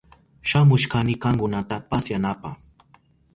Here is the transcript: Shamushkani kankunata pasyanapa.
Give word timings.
Shamushkani 0.49 1.13
kankunata 1.21 1.75
pasyanapa. 1.89 2.49